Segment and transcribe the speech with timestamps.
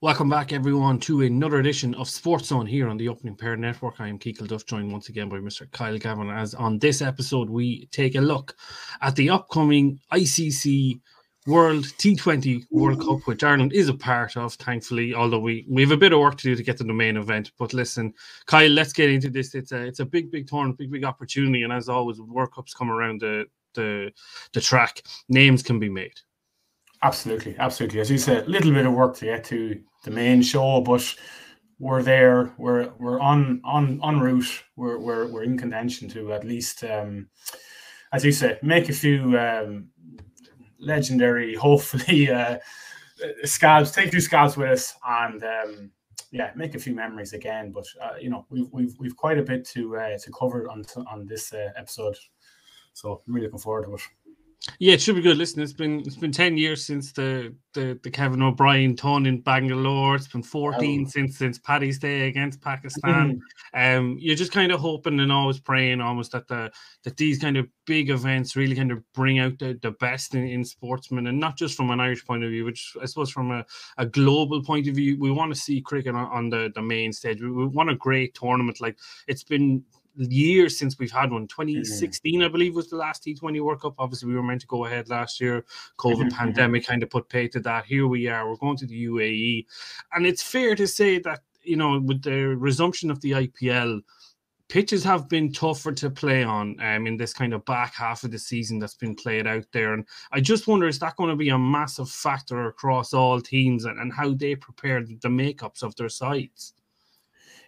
[0.00, 4.00] Welcome back, everyone, to another edition of Sports Zone here on the Opening Pair Network.
[4.00, 5.68] I am Keekel Duff, joined once again by Mr.
[5.72, 6.30] Kyle Gavin.
[6.30, 8.54] As on this episode, we take a look
[9.02, 11.00] at the upcoming ICC
[11.48, 15.14] World T20 World Cup, which Ireland is a part of, thankfully.
[15.14, 17.16] Although we, we have a bit of work to do to get to the main
[17.16, 17.50] event.
[17.58, 18.14] But listen,
[18.46, 19.52] Kyle, let's get into this.
[19.56, 21.64] It's a it's a big, big tournament, big, big opportunity.
[21.64, 24.12] And as always, World Cups come around the the
[24.52, 26.20] the track, names can be made.
[27.02, 28.00] Absolutely, absolutely.
[28.00, 31.14] As you said, a little bit of work to get to the main show, but
[31.78, 32.52] we're there.
[32.58, 34.64] We're we're on on on route.
[34.76, 37.28] We're we're we're in contention to at least, um,
[38.12, 39.90] as you said, make a few um,
[40.80, 42.58] legendary, hopefully, uh,
[43.44, 43.92] scalps.
[43.92, 45.90] Take a few scalps with us, and um,
[46.32, 47.70] yeah, make a few memories again.
[47.70, 50.84] But uh, you know, we've we've we've quite a bit to uh, to cover on
[51.08, 52.16] on this uh, episode,
[52.92, 54.00] so I'm really looking forward to it.
[54.80, 55.36] Yeah, it should be good.
[55.36, 59.40] Listen, it's been it's been ten years since the the, the Kevin O'Brien ton in
[59.40, 60.16] Bangalore.
[60.16, 61.10] It's been fourteen oh.
[61.10, 63.40] since since Paddy's Day against Pakistan.
[63.74, 66.70] um, you're just kind of hoping and always praying almost that the
[67.04, 70.46] that these kind of big events really kind of bring out the, the best in,
[70.46, 73.50] in sportsmen and not just from an Irish point of view, which I suppose from
[73.50, 73.64] a,
[73.96, 77.12] a global point of view, we want to see cricket on, on the, the main
[77.12, 77.40] stage.
[77.40, 78.80] We, we want a great tournament.
[78.80, 79.84] Like it's been
[80.18, 81.46] years since we've had one.
[81.46, 82.44] 2016, mm.
[82.44, 83.94] I believe, was the last T20 World Cup.
[83.98, 85.64] Obviously, we were meant to go ahead last year.
[85.98, 86.36] COVID mm-hmm.
[86.36, 87.86] pandemic kind of put pay to that.
[87.86, 88.48] Here we are.
[88.48, 89.66] We're going to the UAE,
[90.12, 94.00] and it's fair to say that you know with the resumption of the IPL.
[94.68, 98.30] Pitches have been tougher to play on um, in this kind of back half of
[98.30, 99.94] the season that's been played out there.
[99.94, 103.86] And I just wonder, is that going to be a massive factor across all teams
[103.86, 106.74] and, and how they prepare the makeups of their sides?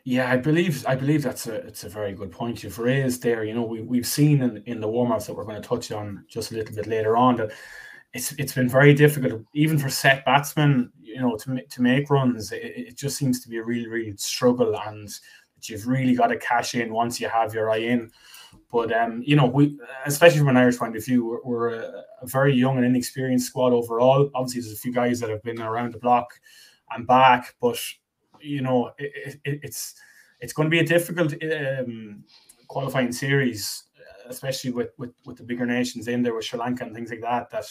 [0.04, 3.44] Yeah, I believe I believe that's a it's a very good point you've raised there.
[3.44, 5.92] You know, we we've seen in, in the warm ups that we're going to touch
[5.92, 7.50] on just a little bit later on that
[8.12, 12.50] it's it's been very difficult, even for set batsmen, you know, to to make runs.
[12.50, 15.08] It, it just seems to be a really really struggle, and
[15.62, 18.10] you've really got to cash in once you have your eye in.
[18.72, 22.04] But um, you know, we especially from an Irish point of view, we're, we're a,
[22.22, 24.30] a very young and inexperienced squad overall.
[24.34, 26.32] Obviously, there's a few guys that have been around the block
[26.90, 27.78] and back, but
[28.40, 29.94] you know, it, it, it's
[30.40, 32.24] it's going to be a difficult um,
[32.68, 33.84] qualifying series,
[34.28, 37.20] especially with, with with the bigger nations in there with Sri Lanka and things like
[37.20, 37.50] that.
[37.50, 37.66] That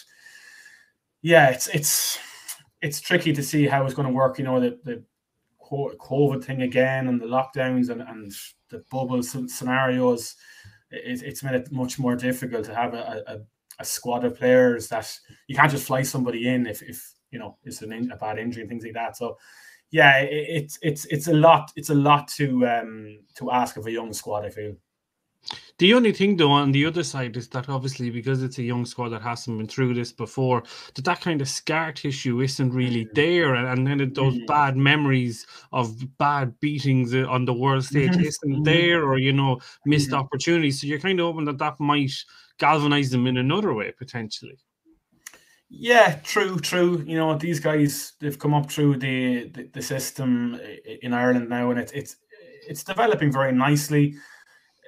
[1.22, 2.20] yeah, it's it's
[2.82, 4.38] it's tricky to see how it's going to work.
[4.38, 5.04] You know, the the
[5.72, 8.32] COVID thing again and the lockdowns and, and
[8.70, 10.36] the bubble scenarios.
[10.92, 13.38] It, it's made it much more difficult to have a, a,
[13.80, 15.16] a, squad of players that
[15.48, 18.64] you can't just fly somebody in if, if you know it's an, a bad injury
[18.64, 19.16] and things like that.
[19.16, 19.38] So
[19.92, 21.72] yeah, it's it's it's a lot.
[21.76, 24.46] It's a lot to um to ask of a young squad.
[24.46, 24.76] I feel.
[25.78, 28.86] The only thing, though, on the other side is that obviously because it's a young
[28.86, 30.64] squad that hasn't been through this before,
[30.94, 33.14] that that kind of scar tissue isn't really mm.
[33.14, 34.46] there, and, and then those mm.
[34.46, 38.26] bad memories of bad beatings uh, on the world stage mm-hmm.
[38.26, 38.64] isn't mm-hmm.
[38.64, 40.20] there, or you know missed mm-hmm.
[40.20, 40.82] opportunities.
[40.82, 42.12] So you're kind of hoping that that might
[42.58, 44.60] galvanize them in another way potentially.
[45.70, 47.04] Yeah, true, true.
[47.06, 50.60] You know, these guys they've come up through the the, the system
[51.02, 52.16] in Ireland now, and it's it's
[52.68, 54.16] it's developing very nicely.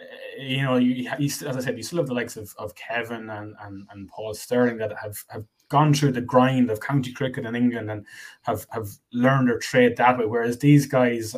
[0.01, 2.75] Uh, you know, you, you, as I said, you still have the likes of, of
[2.75, 7.13] Kevin and, and and Paul Stirling that have have gone through the grind of county
[7.13, 8.05] cricket in England and
[8.43, 10.25] have have learned their trade that way.
[10.25, 11.35] Whereas these guys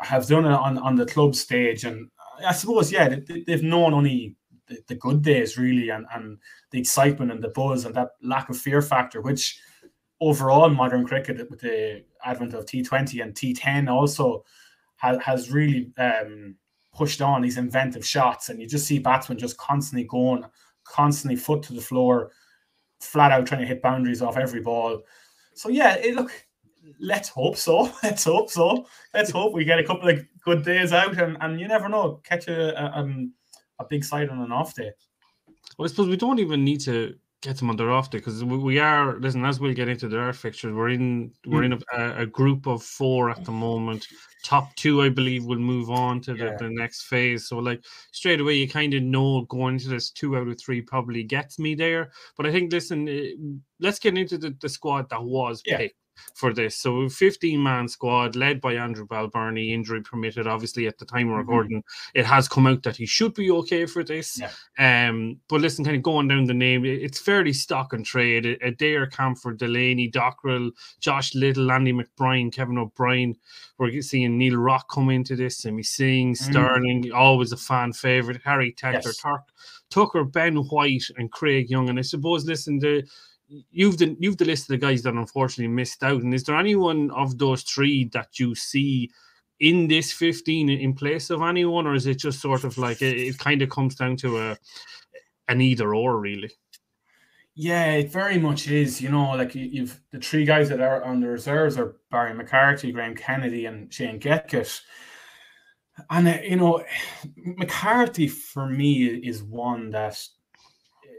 [0.00, 2.10] have done it on on the club stage, and
[2.46, 6.38] I suppose yeah, they, they've known only the, the good days really and, and
[6.70, 9.60] the excitement and the buzz and that lack of fear factor, which
[10.20, 14.44] overall in modern cricket with the advent of T20 and T10 also
[14.96, 16.56] has, has really um,
[16.92, 18.48] pushed on these inventive shots.
[18.48, 20.44] And you just see batsmen just constantly going,
[20.84, 22.32] constantly foot to the floor,
[23.00, 25.02] flat out trying to hit boundaries off every ball.
[25.54, 26.30] So yeah, it, look,
[27.00, 27.92] let's hope so.
[28.02, 28.86] Let's hope so.
[29.14, 32.20] Let's hope we get a couple of good days out, and, and you never know,
[32.24, 33.32] catch a, a um,
[33.78, 34.90] a big side on an off day.
[35.78, 38.42] Well, I suppose we don't even need to get them on their off day because
[38.42, 40.72] we are listen as we'll get into their fixtures.
[40.72, 42.00] We're in we're in hmm.
[42.00, 44.06] a, a, group of four at the moment.
[44.42, 46.56] Top two, I believe, will move on to the, yeah.
[46.56, 47.48] the next phase.
[47.48, 50.80] So like straight away, you kind of know going into this two out of three
[50.80, 52.10] probably gets me there.
[52.36, 53.32] But I think listen, eh,
[53.80, 55.78] let's get into the, the squad that was yeah.
[55.78, 55.98] picked
[56.34, 56.76] for this.
[56.76, 60.46] So 15 man squad led by Andrew Balbirnie, injury permitted.
[60.46, 61.38] Obviously, at the time of mm-hmm.
[61.38, 62.18] recording, mm-hmm.
[62.18, 64.40] it has come out that he should be okay for this.
[64.40, 65.08] Yeah.
[65.08, 68.58] Um, but listen, kind of going down the name, it's fairly stock and trade.
[68.62, 70.70] Adair Campher, Delany, Dockrell,
[71.00, 73.36] Josh Little, Andy McBrine, Kevin O'Brien.
[73.78, 75.58] We're seeing Neil Rock come into this.
[75.58, 76.36] Simi Singh, mm.
[76.36, 77.14] Stirling, mm.
[77.14, 78.40] always a fan favorite.
[78.44, 79.22] Harry Tector, yes.
[79.90, 81.88] Tucker, Ben White, and Craig Young.
[81.88, 83.06] And I suppose, listen, the
[83.48, 86.22] you've the you've the list of the guys that unfortunately missed out.
[86.22, 89.10] And is there anyone of those three that you see
[89.60, 93.16] in this 15 in place of anyone, or is it just sort of like it,
[93.16, 94.58] it kind of comes down to a
[95.48, 96.50] an either or really?
[97.54, 99.00] Yeah, it very much is.
[99.00, 102.92] You know, like you've the three guys that are on the reserves are Barry McCarthy,
[102.92, 104.80] Graham Kennedy, and Shane Getkate.
[106.10, 106.84] And uh, you know,
[107.36, 110.22] McCarthy for me is one that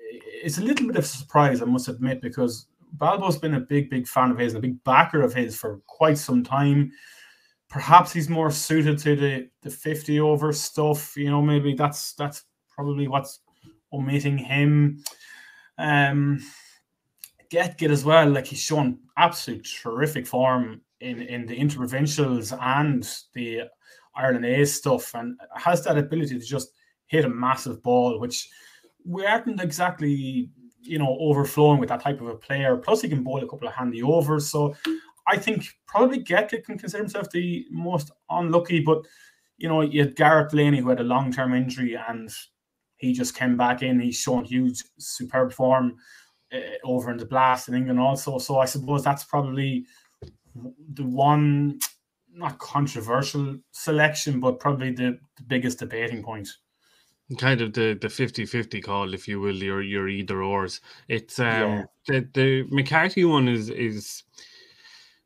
[0.10, 3.90] it's a little bit of a surprise, I must admit, because Balbo's been a big,
[3.90, 6.92] big fan of his and a big backer of his for quite some time.
[7.70, 11.18] Perhaps he's more suited to the the 50 over stuff.
[11.18, 12.44] You know, maybe that's that's
[12.74, 13.42] probably what's
[13.92, 15.04] omitting him.
[15.78, 16.40] Um,
[17.52, 18.30] Getkate as well.
[18.30, 23.64] Like he's shown absolute terrific form in in the interprovincials and the
[24.16, 26.70] Ireland A stuff, and has that ability to just
[27.08, 28.50] hit a massive ball, which
[29.08, 30.50] we aren't exactly
[30.82, 32.78] you know overflowing with that type of a player.
[32.78, 34.50] Plus, he can bowl a couple of handy overs.
[34.50, 34.76] So
[35.28, 39.06] I think probably Getkate can consider himself the most unlucky, but
[39.58, 42.30] you know, you had Gareth Delany who had a long term injury and
[42.98, 44.00] he just came back in.
[44.00, 45.98] He's shown huge, superb form
[46.54, 48.38] uh, over in the blast in England also.
[48.38, 49.86] So I suppose that's probably
[50.94, 51.80] the one
[52.32, 56.48] not controversial selection, but probably the, the biggest debating point.
[57.38, 60.80] Kind of the the 50-50 call, if you will, your your either ors.
[61.10, 61.84] It's um yeah.
[62.08, 64.24] the the McCarthy one is is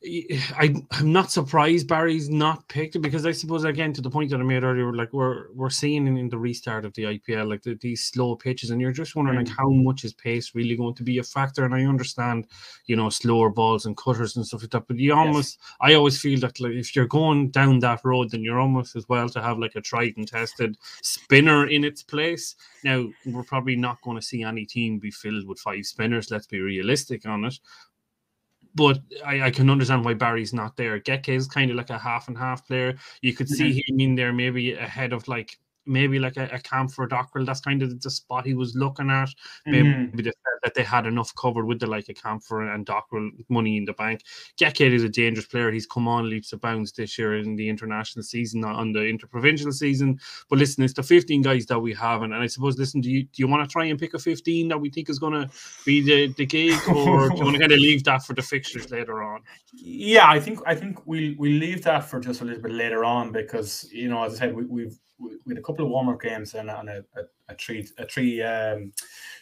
[0.03, 4.39] I I'm not surprised Barry's not picked because I suppose again to the point that
[4.39, 7.61] I made earlier, like we're we're seeing in, in the restart of the IPL like
[7.61, 9.55] the, these slow pitches, and you're just wondering like mm.
[9.55, 11.65] how much is pace really going to be a factor.
[11.65, 12.47] And I understand,
[12.87, 15.77] you know, slower balls and cutters and stuff like that, but you almost yes.
[15.81, 19.07] I always feel that like if you're going down that road, then you're almost as
[19.07, 22.55] well to have like a tried and tested spinner in its place.
[22.83, 26.31] Now we're probably not going to see any team be filled with five spinners.
[26.31, 27.59] Let's be realistic on it
[28.75, 30.99] but I, I, can understand why Barry's not there.
[30.99, 32.97] Getkate is kind of like a half and half player.
[33.21, 33.93] You could see mm-hmm.
[33.93, 37.45] him in there maybe ahead of like maybe like a, a Campher Dockrell.
[37.45, 39.29] That's kind of the spot he was looking at.
[39.65, 40.17] Maybe mm-hmm.
[40.17, 40.33] the,
[40.63, 43.93] that they had enough covered with the like a Campher and Dockrell money in the
[43.93, 44.21] bank.
[44.59, 45.71] Getkate is a dangerous player.
[45.71, 49.05] He's come on leaps and bounds this year in the international season, not on the
[49.05, 50.19] interprovincial season.
[50.49, 53.09] But listen, it's the 15 guys that we have, and, and I suppose listen, do
[53.09, 55.33] you do you want to try and pick a 15 that we think is going
[55.33, 55.49] to
[55.85, 58.41] be the the gig, or do you want to kind of leave that for the
[58.41, 59.41] fixtures later on?
[59.73, 63.03] Yeah, I think I think we we leave that for just a little bit later
[63.03, 66.09] on because you know, as I said, we, we've we had a couple of warm
[66.09, 68.91] up games and, and a, a, a, three a three um,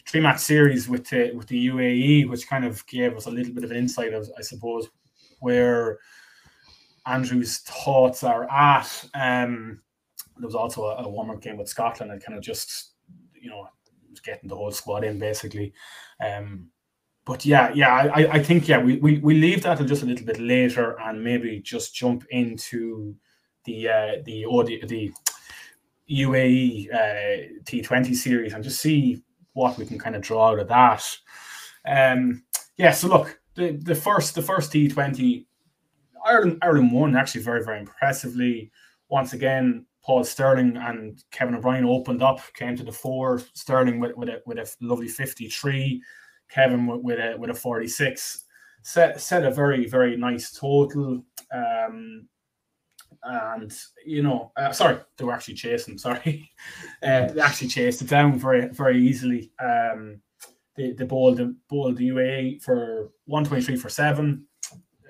[0.05, 3.53] three match series with the with the UAE, which kind of gave us a little
[3.53, 4.89] bit of an insight of I suppose
[5.39, 5.99] where
[7.05, 9.05] Andrew's thoughts are at.
[9.13, 9.81] Um,
[10.37, 12.93] there was also a, a warm up game with Scotland and kind of just
[13.39, 13.67] you know
[14.23, 15.73] getting the whole squad in basically.
[16.23, 16.69] Um,
[17.25, 20.25] but yeah, yeah, I, I think yeah, we, we, we leave that just a little
[20.25, 23.15] bit later and maybe just jump into
[23.65, 25.11] the uh, the audio the
[26.09, 29.21] UAE uh, T20 series and just see
[29.53, 31.05] what we can kind of draw out of that.
[31.87, 32.43] Um,
[32.77, 35.45] yeah, so look, the, the first the first T20,
[36.25, 38.71] Ireland Ireland won actually very very impressively.
[39.09, 43.41] Once again, Paul Stirling and Kevin O'Brien opened up, came to the fore.
[43.53, 46.01] Stirling with, with a with a lovely fifty three,
[46.49, 48.45] Kevin with, with a with a forty six.
[48.81, 51.23] Set set a very very nice total.
[51.53, 52.27] Um,
[53.23, 53.73] and
[54.05, 55.97] you know, uh, sorry, they were actually chasing.
[55.97, 56.49] Sorry,
[57.03, 59.51] uh, they actually chased it down very very easily.
[59.59, 60.21] Um,
[60.75, 64.45] they they bowled the bowled the UAE for one twenty three for seven.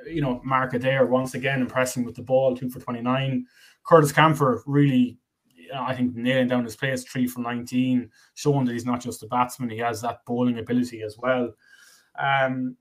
[0.08, 3.46] You know, Mark Adair once again impressing with the ball, two for twenty nine.
[3.86, 5.18] Curtis Campher really,
[5.74, 9.28] I think, nailing down his place, three for nineteen, showing that he's not just a
[9.28, 11.54] batsman; he has that bowling ability as well.
[12.18, 12.76] Um,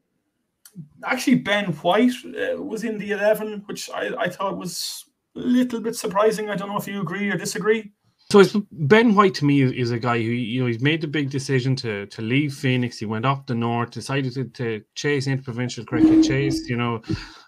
[1.04, 5.04] actually, Ben White uh, was in the eleven, which I, I thought was
[5.38, 6.50] little bit surprising.
[6.50, 7.92] I don't know if you agree or disagree.
[8.30, 11.30] So Ben White to me is a guy who you know he's made the big
[11.30, 12.98] decision to to leave Phoenix.
[12.98, 17.00] He went up the north, decided to, to chase interprovincial cricket, chase you know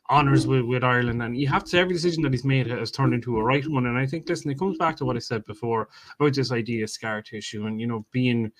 [0.08, 3.12] honors with, with Ireland, and you have to every decision that he's made has turned
[3.12, 3.86] into a right one.
[3.86, 6.84] And I think listen, it comes back to what I said before about this idea
[6.84, 8.50] of scar tissue and you know being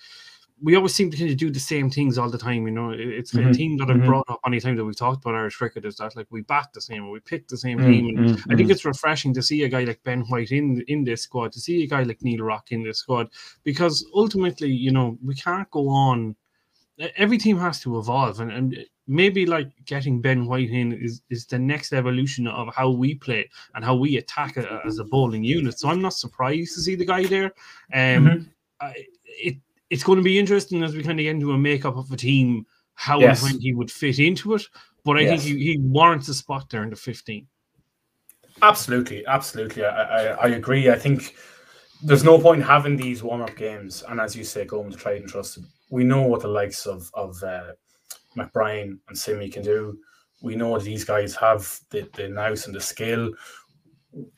[0.62, 2.67] we always seem to kind of do the same things all the time.
[2.67, 3.49] You know, it's mm-hmm.
[3.49, 4.07] a team that I've mm-hmm.
[4.07, 6.69] brought up any time that we've talked about Irish cricket is that like we bat
[6.75, 7.90] the same, or we pick the same mm-hmm.
[7.90, 8.19] team.
[8.19, 8.71] And I think mm-hmm.
[8.71, 11.83] it's refreshing to see a guy like Ben White in in this squad, to see
[11.83, 13.29] a guy like Neil Rock in this squad,
[13.64, 16.37] because ultimately, you know, we can't go on.
[17.17, 21.47] Every team has to evolve, and, and maybe like getting Ben White in is, is
[21.47, 25.43] the next evolution of how we play and how we attack a, as a bowling
[25.43, 25.79] unit.
[25.79, 27.47] So I'm not surprised to see the guy there.
[27.93, 28.43] Um, mm-hmm.
[28.83, 29.57] I, it
[29.90, 32.16] it's going to be interesting as we kind of get into a makeup of a
[32.16, 33.42] team how yes.
[33.42, 34.62] and when he would fit into it.
[35.04, 35.42] But I yes.
[35.42, 37.47] think he, he warrants a spot there in the 15.
[38.62, 39.85] Absolutely, absolutely.
[39.85, 40.90] I, I, I agree.
[40.90, 41.35] I think
[42.02, 45.14] there's no point having these warm up games, and as you say, going to try
[45.14, 45.59] and trust.
[45.90, 47.73] We know what the likes of of uh,
[48.37, 49.99] McBrine and Simi can do.
[50.42, 53.32] We know these guys have the the nous and the skill.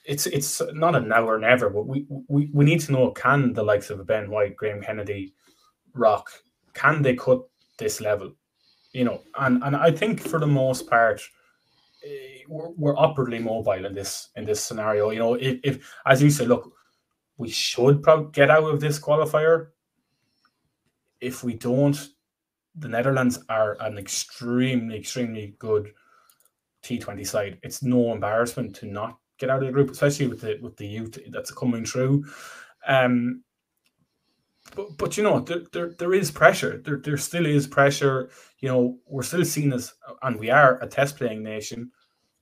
[0.04, 3.52] It's it's not a now or never, but we, we we need to know can
[3.52, 5.35] the likes of Ben White, Graham Kennedy,
[5.94, 6.30] Rock,
[6.75, 7.42] can they cut
[7.78, 8.32] this level?
[8.92, 11.20] You know, and and I think for the most part,
[12.04, 15.11] eh, we're, we're upwardly mobile in this in this scenario.
[15.11, 16.72] You know, if, if as you say, look,
[17.38, 19.68] we should probably get out of this qualifier.
[21.20, 22.08] If we don't,
[22.75, 25.92] the Netherlands are an extremely, extremely good
[26.82, 27.58] T20 side.
[27.62, 30.87] It's no embarrassment to not get out of the group, especially with the with the
[30.87, 32.25] youth that's coming through.
[32.87, 33.42] Um,
[34.75, 36.81] but, but you know, there, there, there is pressure.
[36.85, 38.31] There, there still is pressure.
[38.61, 41.91] You know, we're still seen as, and we are a test playing nation.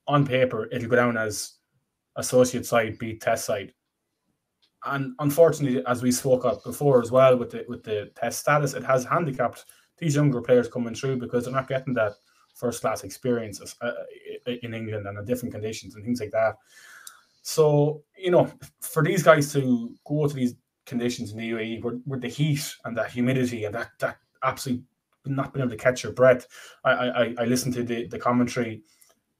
[0.06, 1.54] On paper, it'll go down as
[2.16, 3.72] associate side beat test side
[4.86, 8.74] and unfortunately, as we spoke up before as well with the with the test status,
[8.74, 9.66] it has handicapped
[9.98, 12.12] these younger players coming through because they're not getting that
[12.54, 13.92] first class experience uh,
[14.62, 16.56] in England and the different conditions and things like that.
[17.42, 20.54] So you know, for these guys to go to these
[20.90, 24.84] conditions in the UAE with, with the heat and that humidity and that that absolutely
[25.24, 26.46] not being able to catch your breath.
[26.84, 28.82] I I, I listened to the, the commentary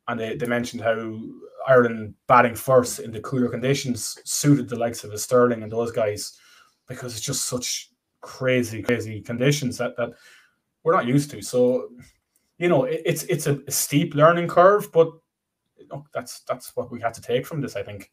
[0.09, 1.21] and they, they mentioned how
[1.67, 5.93] Ireland batting first in the cooler conditions suited the likes of a Stirling and those
[5.93, 6.39] guys
[6.89, 7.91] because it's just such
[8.21, 10.11] crazy, crazy conditions that, that
[10.83, 11.43] we're not used to.
[11.43, 11.91] So,
[12.59, 15.09] you know, it, it's it's a, a, steep learning curve, but
[15.77, 18.11] you know, that's that's what we had to take from this, I think.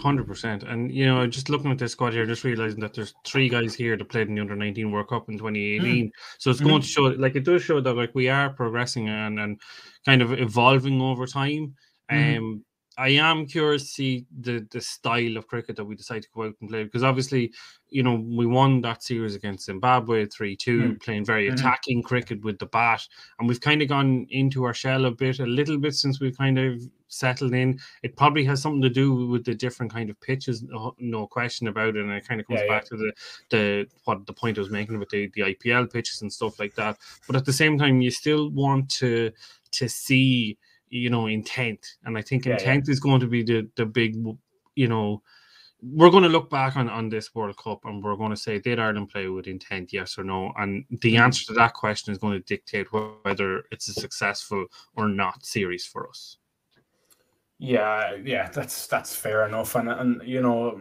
[0.00, 3.14] Hundred percent, and you know, just looking at this squad here, just realizing that there's
[3.24, 6.06] three guys here that played in the under nineteen World Cup in 2018.
[6.06, 6.10] Mm.
[6.38, 6.66] So it's mm.
[6.66, 9.60] going to show, like, it does show that like we are progressing and and
[10.04, 11.76] kind of evolving over time.
[12.10, 12.38] Mm-hmm.
[12.38, 12.64] Um,
[12.98, 16.44] I am curious to see the the style of cricket that we decide to go
[16.44, 17.52] out and play because obviously,
[17.88, 21.02] you know, we won that series against Zimbabwe three two, mm.
[21.02, 21.54] playing very mm-hmm.
[21.54, 23.02] attacking cricket with the bat,
[23.38, 26.36] and we've kind of gone into our shell a bit, a little bit since we've
[26.36, 27.78] kind of settled in.
[28.02, 31.68] It probably has something to do with the different kind of pitches, no, no question
[31.68, 32.88] about it, and it kind of comes yeah, back yeah.
[32.88, 33.12] to the
[33.50, 36.74] the what the point I was making with the the IPL pitches and stuff like
[36.74, 36.98] that.
[37.26, 39.30] But at the same time, you still want to
[39.72, 40.58] to see
[40.88, 44.16] you know intent and i think yeah, intent is going to be the the big
[44.74, 45.22] you know
[45.82, 48.58] we're going to look back on on this world cup and we're going to say
[48.58, 51.24] did ireland play with intent yes or no and the mm-hmm.
[51.24, 52.86] answer to that question is going to dictate
[53.24, 56.38] whether it's a successful or not series for us
[57.58, 60.78] yeah yeah that's that's fair enough and and you know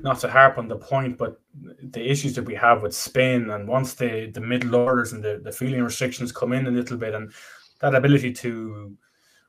[0.00, 1.40] not to harp on the point, but
[1.82, 5.40] the issues that we have with Spain, and once the the middle orders and the,
[5.42, 7.32] the fielding restrictions come in a little bit, and
[7.80, 8.96] that ability to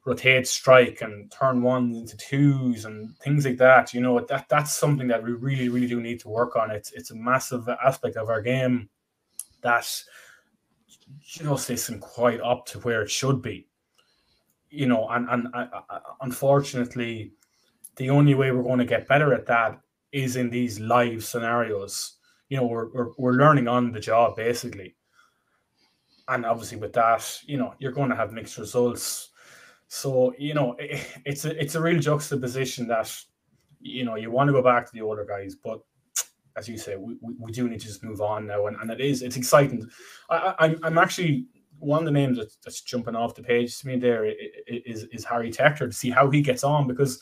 [0.06, 3.94] rotate strike and turn ones into twos and things like that.
[3.94, 6.72] You know, that that's something that we really, really do need to work on.
[6.72, 8.90] It's it's a massive aspect of our game
[9.62, 9.88] that
[11.22, 13.68] just isn't quite up to where it should be.
[14.76, 17.34] You know, and and uh, uh, unfortunately,
[17.98, 19.80] the only way we're going to get better at that
[20.12, 22.18] is in these live scenarios.
[22.50, 24.96] You know, we're we're, we're learning on the job basically
[26.28, 29.30] and obviously with that, you know, you're going to have mixed results.
[29.88, 33.16] So you know, it, it's a it's a real juxtaposition that
[33.80, 35.82] you know you want to go back to the older guys, but
[36.56, 39.02] as you say, we, we, do need to just move on now, and, and it
[39.02, 39.88] is it's exciting.
[40.30, 41.48] I, I I'm actually
[41.84, 44.26] one of the names that's, that's jumping off the page to me there
[44.68, 47.20] is is Harry Tector to see how he gets on because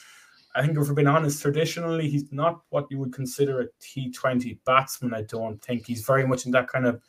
[0.56, 4.60] I think if we're being honest, traditionally he's not what you would consider a T20
[4.66, 5.14] batsman.
[5.14, 7.02] I don't think he's very much in that kind of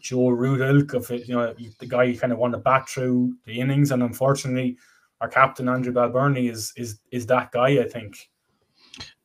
[0.00, 2.88] Joe Root ilk of it, you know, the guy you kind of want to bat
[2.88, 4.78] through the innings, and unfortunately,
[5.20, 7.80] our captain Andrew Balbirnie is is is that guy.
[7.80, 8.30] I think.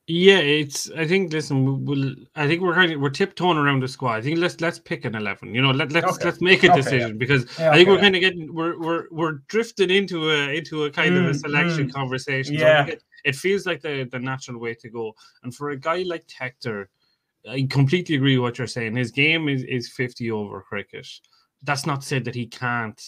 [0.08, 0.92] Yeah, it's.
[0.92, 1.34] I think.
[1.34, 2.14] Listen, we'll.
[2.36, 4.18] I think we're kind of we're tiptoeing around the squad.
[4.18, 5.56] I think let's let's pick an eleven.
[5.56, 6.26] You know, let let's okay.
[6.26, 7.18] let's make a decision okay, yeah.
[7.18, 10.56] because yeah, I think okay, we're kind of getting we're we're we're drifting into a
[10.56, 12.54] into a kind mm, of a mm, selection mm, conversation.
[12.54, 12.86] Yeah.
[12.86, 15.16] So it, it, feels like the the natural way to go.
[15.42, 16.86] And for a guy like Tector,
[17.50, 18.96] I completely agree with what you're saying.
[18.96, 21.08] His game is, is 50 over cricket.
[21.64, 23.02] That's not said that he can't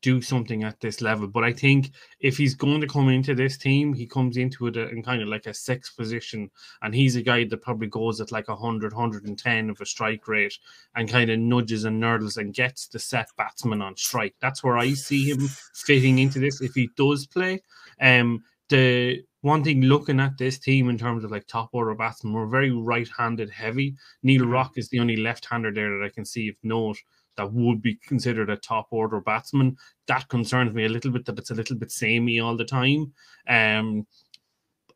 [0.00, 1.90] do something at this level, but I think
[2.20, 5.28] if he's going to come into this team, he comes into it in kind of
[5.28, 6.50] like a sixth position,
[6.82, 10.56] and he's a guy that probably goes at like 100, 110 of a strike rate
[10.94, 14.34] and kind of nudges and nurdles and gets the set batsman on strike.
[14.40, 17.62] That's where I see him fitting into this if he does play.
[18.00, 22.32] Um, the one thing looking at this team in terms of like top order batsmen,
[22.32, 23.94] we're very right handed heavy.
[24.22, 24.50] Neil mm-hmm.
[24.50, 26.98] Rock is the only left hander there that I can see of note
[27.38, 29.76] that would be considered a top order batsman.
[30.08, 33.12] That concerns me a little bit that it's a little bit samey all the time.
[33.48, 34.06] Um,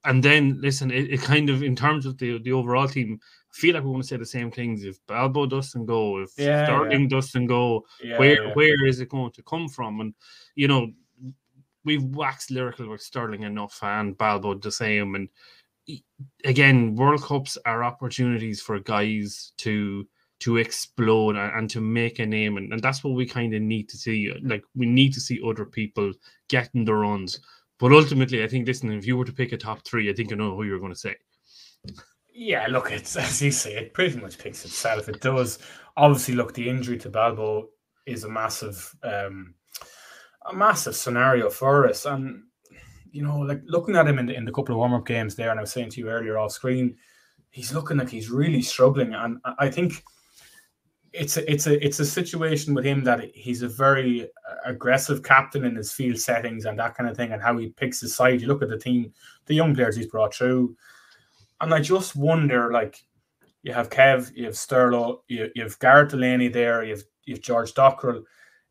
[0.04, 3.54] and then listen, it, it, kind of in terms of the the overall team, I
[3.54, 4.84] feel like we want to say the same things.
[4.84, 7.08] If Balbo doesn't go, if yeah, Stirling yeah.
[7.08, 10.00] doesn't go, yeah, where where is it going to come from?
[10.00, 10.14] And
[10.56, 10.90] you know,
[11.84, 15.14] we've waxed lyrical with Stirling enough and Balbo the same.
[15.14, 15.28] And
[16.44, 20.08] again, World Cups are opportunities for guys to
[20.42, 23.62] to explode and, and to make a name, and, and that's what we kind of
[23.62, 24.32] need to see.
[24.42, 26.12] Like we need to see other people
[26.48, 27.40] getting the runs
[27.82, 30.32] but ultimately, I think, listen, if you were to pick a top three, I think
[30.32, 31.16] I know who you're going to say.
[32.32, 35.08] Yeah, look, it's as you say, it pretty much picks itself.
[35.08, 35.58] It does.
[35.96, 37.70] Obviously, look, the injury to Balbo
[38.06, 39.54] is a massive, um,
[40.48, 42.06] a massive scenario for us.
[42.06, 42.44] And
[43.10, 45.34] you know, like looking at him in the, in the couple of warm up games
[45.34, 46.94] there, and I was saying to you earlier off screen,
[47.50, 49.12] he's looking like he's really struggling.
[49.12, 50.04] And I think
[51.12, 55.22] it's a, it's a it's a situation with him that he's a very uh, aggressive
[55.22, 58.14] captain in his field settings and that kind of thing, and how he picks his
[58.14, 58.40] side.
[58.40, 59.12] You look at the team,
[59.46, 60.74] the young players he's brought through,
[61.60, 63.04] and I just wonder, like,
[63.62, 67.34] you have Kev, you have Sterlo, you, you have Gareth Delany there, you have you
[67.34, 68.22] have George Dockrell.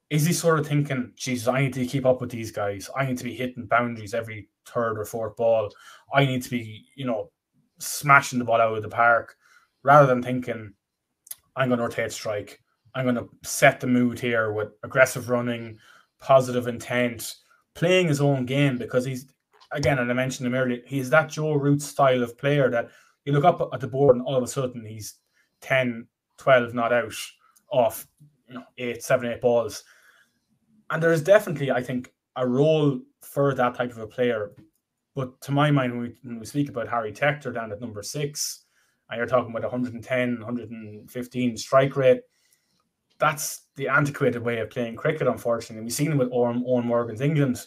[0.09, 2.89] Is he sort of thinking, "Jesus, I need to keep up with these guys.
[2.95, 5.71] I need to be hitting boundaries every third or fourth ball.
[6.13, 7.31] I need to be, you know,
[7.79, 9.37] smashing the ball out of the park,"
[9.83, 10.73] rather than thinking
[11.55, 12.61] I'm going to rotate strike.
[12.95, 15.77] I'm going to set the mood here with aggressive running,
[16.19, 17.35] positive intent,
[17.73, 19.27] playing his own game because he's,
[19.71, 22.89] again, and I mentioned him earlier, he's that Joe Root style of player that
[23.25, 25.15] you look up at the board and all of a sudden he's
[25.61, 27.13] 10, 12 not out
[27.71, 28.07] off
[28.47, 29.83] you know, eight, seven, eight balls.
[30.89, 34.51] And there is definitely, I think, a role for that type of a player.
[35.15, 38.03] But to my mind, when we, when we speak about Harry Tector down at number
[38.03, 38.60] six,
[39.11, 42.21] and you're talking about 110, 115 strike rate,
[43.19, 45.83] that's the antiquated way of playing cricket, unfortunately.
[45.83, 47.63] We've seen it with Owen, Eoin Morgan's England.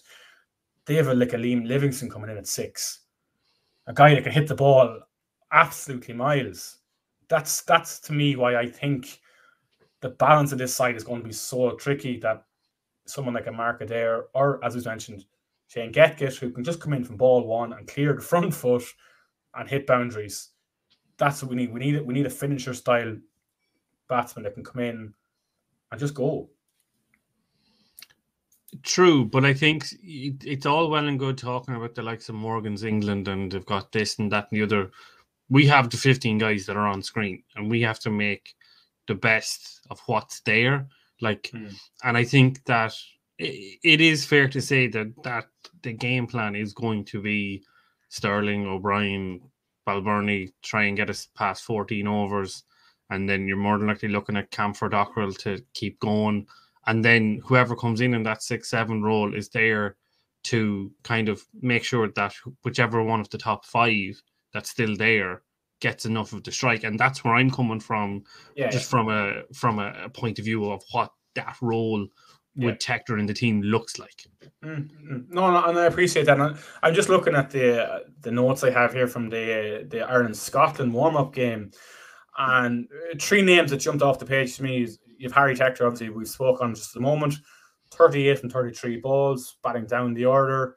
[0.87, 3.00] They have a, like a Liam Livingstone coming in at six,
[3.87, 5.00] a guy that can hit the ball
[5.52, 6.78] absolutely miles.
[7.28, 9.20] That's that's to me why I think
[10.00, 12.44] the balance of this side is going to be so tricky that
[13.07, 15.24] someone like a Mark Adair or as was mentioned,
[15.68, 18.83] Shane Getkate, who can just come in from ball one and clear the front foot
[19.54, 20.50] and hit boundaries
[21.16, 21.72] that's what we need.
[21.72, 22.07] We need it.
[22.07, 23.16] We need a finisher style
[24.09, 25.14] batsman that can come in
[25.90, 26.48] and just go.
[28.83, 32.83] True, but I think it's all well and good talking about the likes of Morgan's
[32.83, 34.90] England and they've got this and that and the other.
[35.48, 38.55] We have the 15 guys that are on screen and we have to make
[39.07, 40.88] the best of what's there.
[41.20, 41.68] Like, hmm.
[42.03, 42.94] and I think that
[43.38, 45.46] it is fair to say that that
[45.83, 47.62] the game plan is going to be
[48.09, 49.40] Stirling, O'Brien,
[49.86, 52.64] Balbirnie try and get us past 14 overs,
[53.10, 56.46] and then you're more than likely looking at Campher Dockrell to keep going.
[56.86, 59.96] And then whoever comes in in that six seven role is there
[60.44, 64.20] to kind of make sure that whichever one of the top five
[64.52, 65.42] that's still there
[65.80, 66.84] gets enough of the strike.
[66.84, 68.90] And that's where I'm coming from, yeah, just yeah.
[68.90, 72.06] from a from a point of view of what that role
[72.54, 72.66] yeah.
[72.66, 74.26] with Tector in the team looks like.
[74.64, 75.34] Mm-hmm.
[75.34, 76.40] No, no, and I appreciate that.
[76.40, 80.00] And I'm just looking at the uh, the notes I have here from the the
[80.00, 81.70] Ireland Scotland warm up game,
[82.38, 85.86] and uh, three names that jumped off the page to me is you've Harry Tector.
[85.86, 87.34] Obviously, we've spoken on just a moment.
[87.92, 90.76] 38 from 33 balls, batting down the order.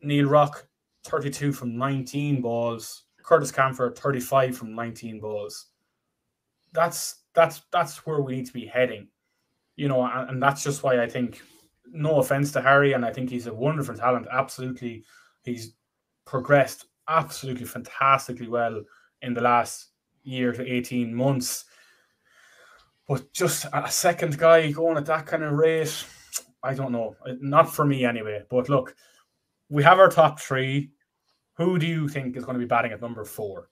[0.00, 0.66] Neil Rock,
[1.04, 3.04] 32 from 19 balls.
[3.22, 5.66] Curtis Campher, 35 from 19 balls.
[6.72, 9.08] That's that's that's where we need to be heading
[9.76, 11.42] you know, and, and that's just why I think,
[11.88, 14.26] no offense to Harry, and I think he's a wonderful talent.
[14.32, 15.04] Absolutely,
[15.44, 15.74] he's
[16.24, 18.82] progressed absolutely fantastically well
[19.22, 19.90] in the last
[20.24, 21.64] year to 18 months.
[23.08, 26.04] But just a second guy going at that kind of rate,
[26.62, 27.14] I don't know.
[27.40, 28.42] Not for me anyway.
[28.50, 28.94] But look,
[29.68, 30.90] we have our top three.
[31.54, 33.70] Who do you think is going to be batting at number four?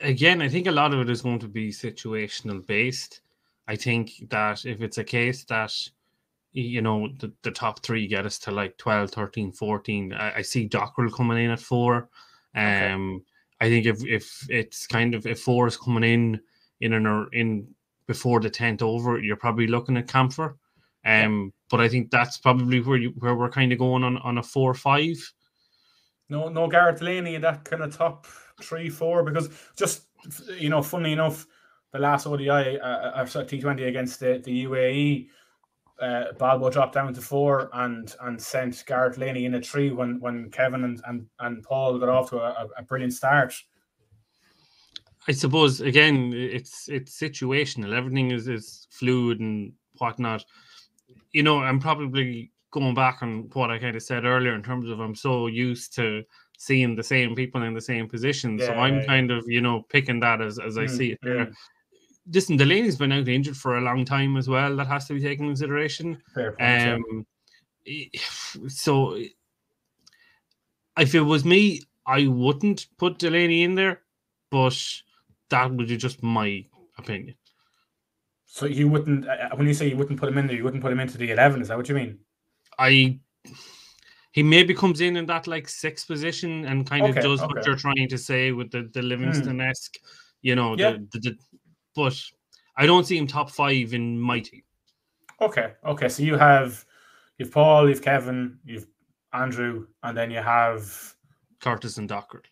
[0.00, 3.20] Again, I think a lot of it is going to be situational based.
[3.68, 5.72] I think that if it's a case that
[6.52, 10.42] you know the, the top three get us to like 12 13 14 i, I
[10.42, 12.08] see dockrell coming in at four
[12.54, 13.20] um okay.
[13.60, 16.40] i think if if it's kind of if four is coming in
[16.80, 17.66] in an in
[18.06, 20.50] before the 10th over you're probably looking at Campher
[21.04, 21.48] um yeah.
[21.70, 24.42] but i think that's probably where you where we're kind of going on on a
[24.42, 25.16] four or five
[26.28, 28.26] no no gareth Delany in that kind of top
[28.60, 30.02] three four because just
[30.58, 31.46] you know funny enough
[31.92, 35.28] the last ODI, uh, uh T20 against the, the UAE,
[36.00, 40.18] uh, Balbo dropped down to four and and sent Gareth Laney in a tree when
[40.20, 43.54] when Kevin and, and, and Paul got off to a, a brilliant start.
[45.28, 47.94] I suppose again, it's it's situational.
[47.94, 50.44] Everything is is fluid and whatnot.
[51.30, 54.88] You know, I'm probably going back on what I kind of said earlier in terms
[54.90, 56.24] of I'm so used to
[56.58, 58.58] seeing the same people in the same position.
[58.58, 59.38] Yeah, so I'm yeah, kind yeah.
[59.38, 61.52] of, you know, picking that as, as I mm, see it there.
[62.30, 64.76] Listen, Delany's been out injured for a long time as well.
[64.76, 66.22] That has to be taken into consideration.
[66.34, 67.26] Point, um,
[68.68, 69.16] so
[70.98, 74.02] if it was me, I wouldn't put Delany in there,
[74.50, 74.78] but
[75.50, 76.64] that would be just my
[76.98, 77.34] opinion.
[78.46, 80.82] So you wouldn't, uh, when you say you wouldn't put him in there, you wouldn't
[80.82, 81.62] put him into the eleven.
[81.62, 82.18] Is that what you mean?
[82.78, 83.18] I
[84.32, 87.52] he maybe comes in in that like sixth position and kind okay, of does okay.
[87.52, 89.96] what you're trying to say with the the Livingstone esque,
[90.42, 90.92] you know, yeah.
[90.92, 91.38] the, the, the,
[91.94, 92.20] but
[92.76, 94.62] I don't see him top five in my team.
[95.40, 96.08] Okay, okay.
[96.08, 96.84] So you have
[97.38, 98.86] you've Paul, you've Kevin, you've
[99.32, 101.14] Andrew, and then you have
[101.60, 102.44] Curtis and Dockrell.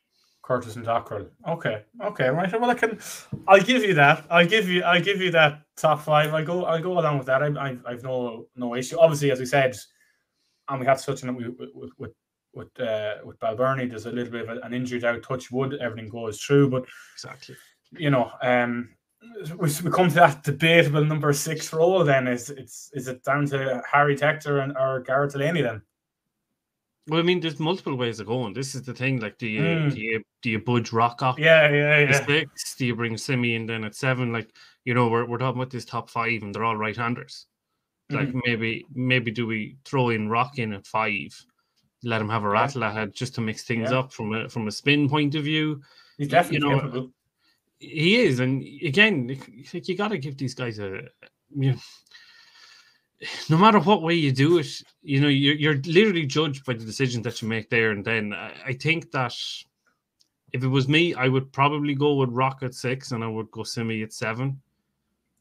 [0.42, 1.28] Curtis and Dockrell.
[1.46, 2.60] Okay, okay, right.
[2.60, 2.98] Well, I can.
[3.46, 4.24] I'll give you that.
[4.30, 4.82] I'll give you.
[4.82, 6.34] I'll give you that top five.
[6.34, 6.64] I go.
[6.64, 7.42] I'll go along with that.
[7.42, 8.98] I, I, I've no no issue.
[8.98, 9.76] Obviously, as we said,
[10.68, 12.12] and we have such an with with with
[12.52, 15.78] with, uh, with Balbirnie, there's a little bit of an injured out touch wood.
[15.80, 17.54] Everything goes through, but exactly,
[17.92, 18.90] you know, um,
[19.58, 22.04] we, come to that debatable number six role.
[22.04, 25.82] Then is it's is it down to Harry Tector and or Gareth Delany then?
[27.08, 28.52] Well, I mean, there's multiple ways of going.
[28.52, 29.20] This is the thing.
[29.20, 29.92] Like, do you mm.
[29.92, 31.38] do you do you budge rock up?
[31.38, 32.24] Yeah, yeah, yeah.
[32.24, 32.76] Six?
[32.76, 34.32] Do you bring Simi in then at seven?
[34.32, 34.54] Like,
[34.84, 37.46] you know, we're we're talking about this top five, and they're all right handers.
[38.10, 38.40] Like, mm.
[38.44, 41.34] maybe maybe do we throw in rock in at five,
[42.02, 42.90] let him have a rattle yeah.
[42.90, 43.98] ahead just to mix things yeah.
[43.98, 45.80] up from a from a spin point of view.
[46.18, 47.10] He's definitely you know, capable.
[47.80, 49.26] He is, and again,
[49.72, 51.08] like you got to give these guys a.
[51.56, 51.78] You know,
[53.48, 56.84] no matter what way you do it, you know, you're, you're literally judged by the
[56.84, 58.32] decisions that you make there and then.
[58.32, 59.34] I, I think that
[60.52, 63.50] if it was me, I would probably go with Rock at six and I would
[63.50, 64.60] go Simi at seven.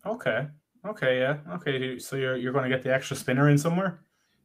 [0.05, 0.47] Okay.
[0.85, 1.37] Okay, yeah.
[1.53, 1.99] Okay.
[1.99, 3.99] So you're you're going to get the extra spinner in somewhere?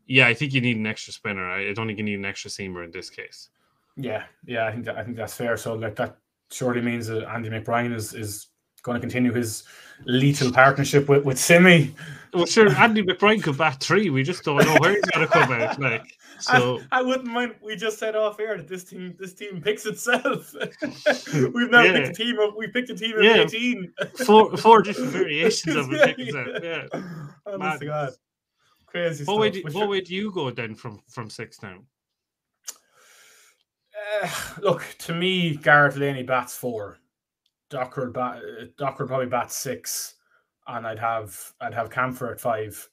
[0.06, 1.48] Yeah, I think you need an extra spinner.
[1.48, 3.50] I don't think you need an extra seamer in this case.
[3.96, 5.56] Yeah, yeah, I think that I think that's fair.
[5.56, 6.18] So like that
[6.50, 8.48] surely means that Andy McBrine is is
[8.82, 9.64] going to continue his
[10.04, 11.94] lethal partnership with, with Simi.
[12.32, 14.10] Well, sure, Andy McBrine could bat three.
[14.10, 15.78] We just don't know where he's going to come out.
[15.80, 16.04] Like,
[16.40, 17.54] so I, I, wouldn't mind.
[17.62, 20.52] We just said off air that this team, this team picks itself.
[21.32, 21.92] We've now yeah.
[21.92, 22.54] picked a team of.
[22.56, 23.42] We picked a team of yeah.
[23.42, 23.92] eighteen.
[24.26, 26.16] four, four different variations of it.
[26.18, 27.56] yeah, oh, yeah.
[27.58, 27.78] yeah.
[27.78, 28.12] God,
[28.86, 29.24] crazy.
[29.24, 31.86] What way, do, what way do you go then from from six down?
[34.60, 36.98] Look, to me, Gareth Laney bats four.
[37.70, 38.40] Docker bat,
[38.76, 40.16] Docker probably bats six,
[40.66, 42.88] and I'd have I'd have Campher at five,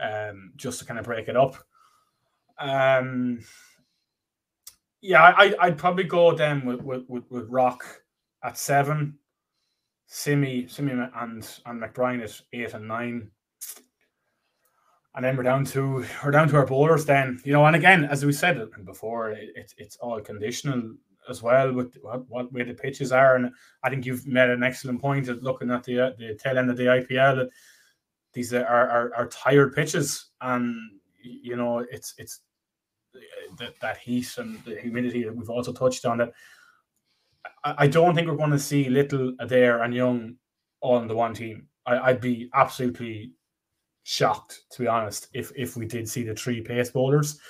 [0.00, 1.56] um, just to kind of break it up.
[2.58, 3.40] Um,
[5.00, 7.84] yeah, I I'd probably go then with with, with, Rock
[8.42, 9.18] at seven,
[10.06, 13.30] Simi Simi and and McBrine at eight and nine.
[15.16, 18.04] And then we're down to we're down to our bowlers then, you know, and again,
[18.04, 20.94] as we said before, it, it's all conditional
[21.28, 23.36] as well with what, what way the pitches are.
[23.36, 23.50] And
[23.82, 26.70] I think you've made an excellent point at looking at the uh, the tail end
[26.70, 27.48] of the IPL that
[28.32, 30.76] these are, are, are tired pitches, and
[31.22, 32.40] you know it's it's
[33.58, 36.18] that, that heat and the humidity that we've also touched on.
[36.18, 36.32] That
[37.64, 40.36] I, don't think we're going to see Little Adair and Young
[40.82, 41.68] on the one team.
[41.86, 43.32] I, I'd be absolutely
[44.08, 47.40] shocked to be honest if if we did see the three pace bowlers.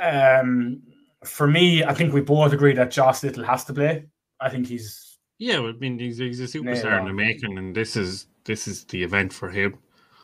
[0.00, 0.82] Um,
[1.24, 4.06] for me, I think we both agree that Josh Little has to play.
[4.40, 5.58] I think he's yeah.
[5.58, 9.02] I mean, he's, he's a superstar in the making, and this is this is the
[9.02, 9.78] event for him.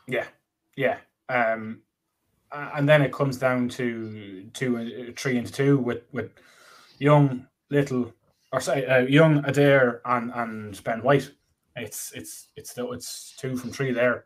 [0.07, 0.27] Yeah,
[0.77, 0.99] yeah.
[1.29, 1.81] Um,
[2.53, 6.31] and then it comes down to two, uh, three and two with with
[6.99, 8.13] young Little
[8.53, 11.33] or say uh, young Adair and and Ben White.
[11.77, 14.25] It's it's it's it's two from three there.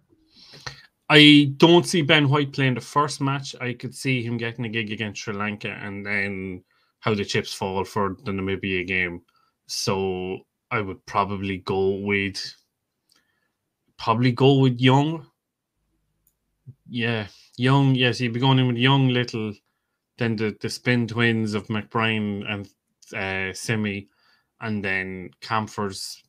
[1.15, 3.55] I don't see Ben White playing the first match.
[3.61, 6.65] I could see him getting a gig against Sri Lanka and then
[7.01, 9.21] how the chips fall for the Namibia game.
[9.67, 10.39] So
[10.71, 12.57] I would probably go with
[13.99, 15.27] probably go with Young.
[16.89, 17.27] Yeah,
[17.59, 17.95] Young.
[17.95, 19.53] Yes, he'd be going in with Young Little,
[20.17, 22.67] then the the spin twins of McBrine and
[23.15, 24.09] uh, Simi,
[24.63, 26.23] and then Campher's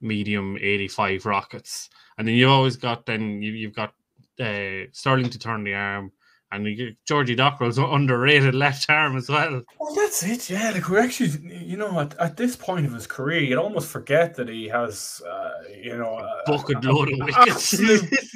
[0.00, 1.90] medium 85 rockets.
[2.16, 3.92] And then you've always got then you, you've got
[4.40, 6.12] uh, Stirling to turn the arm,
[6.52, 9.62] and Georgie Dockrell's underrated left arm as well.
[9.78, 10.50] Well, that's it.
[10.50, 13.88] Yeah, like we're actually, you know, at, at this point of his career, you'd almost
[13.88, 15.50] forget that he has, uh,
[15.82, 17.74] you know, a, bucket load of wickets.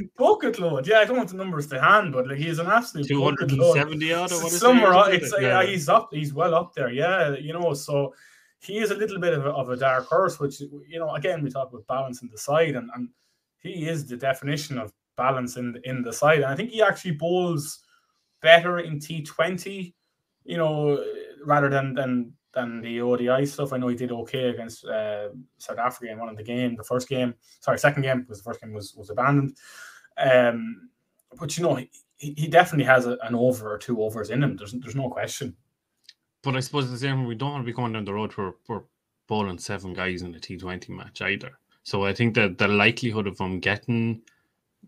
[0.18, 0.86] bucket load.
[0.86, 3.52] Yeah, I don't want the numbers to hand, but like he's an absolute two hundred
[3.52, 5.62] and seventy odd Somewhere, it's yeah.
[5.62, 6.08] yeah, he's up.
[6.12, 6.90] He's well up there.
[6.90, 8.14] Yeah, you know, so
[8.60, 11.42] he is a little bit of a, of a dark horse, which you know, again,
[11.42, 13.08] we talk about balance in the side, and, and
[13.60, 16.38] he is the definition of balance in in the side.
[16.38, 17.84] And I think he actually bowls
[18.40, 19.92] better in T20,
[20.44, 21.04] you know,
[21.44, 23.72] rather than than than the ODI stuff.
[23.72, 25.28] I know he did okay against uh,
[25.58, 28.44] South Africa in one of the game, the first game, sorry, second game because the
[28.44, 29.56] first game was was abandoned.
[30.16, 30.88] Um,
[31.38, 34.56] but you know, he, he definitely has a, an over or two overs in him.
[34.56, 35.56] There's there's no question.
[36.42, 38.54] But I suppose the same we don't want to be going down the road for
[38.68, 38.82] we're
[39.26, 41.58] bowling seven guys in a T Twenty match either.
[41.82, 44.22] So I think that the likelihood of him getting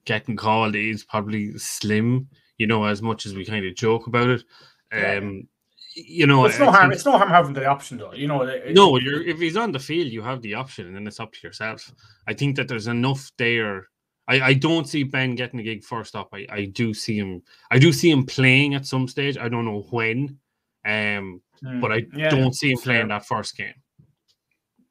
[0.04, 2.28] getting called is probably slim.
[2.58, 4.44] You know, as much as we kind of joke about it.
[4.92, 5.48] Um,
[5.94, 6.92] you know, it's no harm.
[6.92, 8.12] It's no harm having the option, though.
[8.12, 8.96] You know, it, no.
[8.98, 11.46] You're if he's on the field, you have the option, and then it's up to
[11.46, 11.92] yourself.
[12.26, 13.88] I think that there's enough there.
[14.28, 16.28] I, I don't see Ben getting a gig first up.
[16.32, 17.42] I, I do see him.
[17.70, 19.36] I do see him playing at some stage.
[19.36, 20.38] I don't know when,
[20.84, 23.18] um, mm, but I yeah, don't see him playing fair.
[23.18, 23.74] that first game.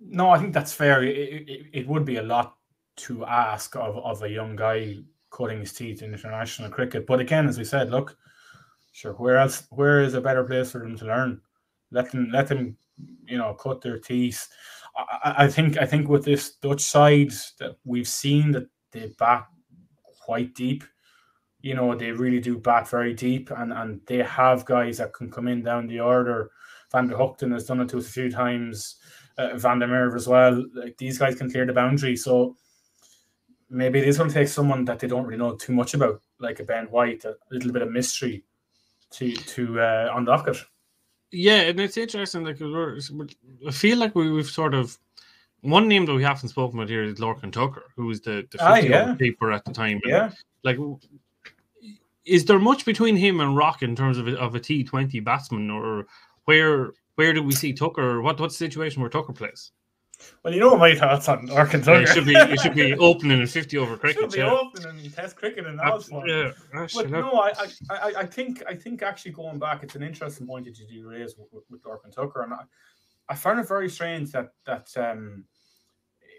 [0.01, 1.03] No, I think that's fair.
[1.03, 1.15] It,
[1.49, 2.55] it, it would be a lot
[2.99, 4.97] to ask of, of a young guy
[5.31, 7.05] cutting his teeth in international cricket.
[7.05, 8.17] But again, as we said, look,
[8.91, 9.67] sure, where else?
[9.69, 11.41] Where is a better place for them to learn?
[11.91, 12.77] Let them, let them,
[13.25, 14.47] you know, cut their teeth.
[14.97, 19.47] I, I think, I think with this Dutch side that we've seen that they bat
[20.29, 20.83] quite deep.
[21.61, 25.29] You know, they really do bat very deep, and and they have guys that can
[25.29, 26.51] come in down the order.
[26.91, 28.95] Van der Gugten has done it to us a few times.
[29.37, 30.63] Uh, Van der Merwe as well.
[30.73, 32.15] Like these guys can clear the boundary.
[32.15, 32.55] So
[33.69, 36.21] maybe it is going to take someone that they don't really know too much about,
[36.39, 38.43] like a Ben White, a little bit of mystery
[39.11, 40.57] to to uh, unlock it.
[41.31, 42.43] Yeah, and it's interesting.
[42.43, 42.99] Like we're,
[43.67, 44.97] I feel like we, we've sort of
[45.61, 48.57] one name that we haven't spoken about here is Lorcan Tucker, who was the the
[48.59, 49.15] ah, yeah.
[49.15, 49.99] keeper at the time.
[50.05, 50.31] Yeah,
[50.63, 50.77] like.
[52.25, 55.19] Is there much between him and Rock in terms of a, of a T Twenty
[55.19, 56.05] batsman, or
[56.45, 58.21] where where do we see Tucker?
[58.21, 59.71] What what's the situation where Tucker plays?
[60.43, 61.91] Well, you know my thoughts on Arkansas.
[61.91, 64.21] Yeah, it should be it should be opening in fifty over cricket.
[64.21, 64.51] Should be yeah.
[64.51, 66.51] opening in Test cricket and all Yeah,
[66.93, 67.53] but no, I,
[67.89, 71.09] I I think I think actually going back, it's an interesting point that you do
[71.09, 72.63] raise with, with, with Tucker, and I,
[73.29, 75.45] I found it very strange that that um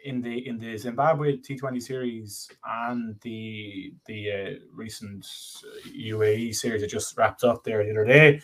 [0.04, 5.26] in the in the Zimbabwe T20 series and the the uh, recent
[5.86, 8.40] UAE series that just wrapped up there the other day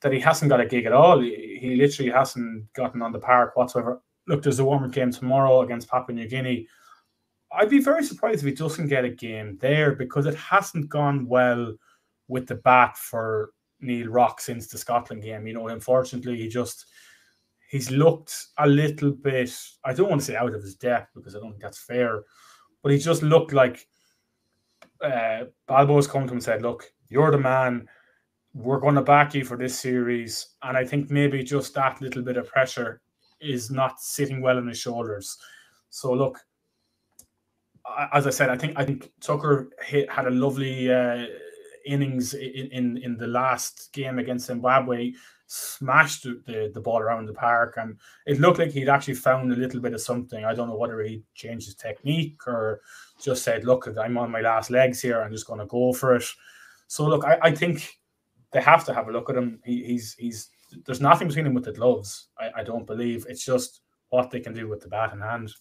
[0.00, 1.20] that he hasn't got a gig at all.
[1.20, 4.00] He, he literally hasn't gotten on the park whatsoever.
[4.28, 6.68] Look, there's a warm game tomorrow against Papua New Guinea.
[7.52, 11.26] I'd be very surprised if he doesn't get a game there because it hasn't gone
[11.26, 11.74] well
[12.28, 15.46] with the bat for Neil Rock since the Scotland game.
[15.46, 16.84] You know, unfortunately, he just
[17.70, 19.50] he's looked a little bit.
[19.84, 22.22] I don't want to say out of his depth because I don't think that's fair,
[22.82, 23.88] but he just looked like
[25.02, 27.88] uh, Balbo's come to him and said, "Look, you're the man
[28.54, 30.54] we're going to back you for this series.
[30.62, 33.00] And I think maybe just that little bit of pressure
[33.40, 35.36] is not sitting well on his shoulders.
[35.90, 36.38] So look,
[38.12, 41.26] as I said, I think I think Tucker hit, had a lovely uh,
[41.86, 45.12] innings in, in in the last game against Zimbabwe.
[45.50, 47.96] Smashed the, the ball around the park, and
[48.26, 50.44] it looked like he'd actually found a little bit of something.
[50.44, 52.82] I don't know whether he changed his technique or
[53.18, 55.22] just said, "Look, I'm on my last legs here.
[55.22, 56.24] I'm just going to go for it."
[56.88, 57.98] So look, I, I think
[58.52, 59.60] they have to have a look at him.
[59.64, 60.50] He, he's he's
[60.84, 62.28] there's nothing between him with the gloves.
[62.38, 65.52] I, I don't believe it's just what they can do with the bat in hand.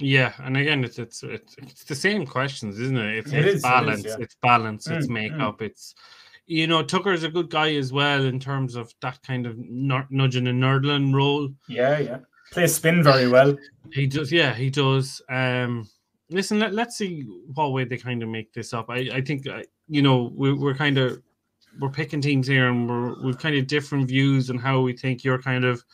[0.00, 3.18] Yeah, and again, it's it's it's, it's the same questions, isn't it?
[3.18, 4.24] It's, it it's is, balance, it is, yeah.
[4.24, 5.66] it's balance, mm, it's makeup, mm.
[5.66, 5.94] it's
[6.46, 9.58] you know Tucker is a good guy as well in terms of that kind of
[9.58, 11.48] nudging and nurdling role.
[11.68, 12.18] Yeah, yeah,
[12.52, 13.56] plays spin very well.
[13.92, 15.20] He does, yeah, he does.
[15.28, 15.88] Um,
[16.30, 17.22] listen, let, let's see
[17.54, 18.90] what way they kind of make this up.
[18.90, 21.20] I I think uh, you know we, we're kind of
[21.78, 25.24] we're picking teams here and we're we've kind of different views on how we think
[25.24, 25.84] you're kind of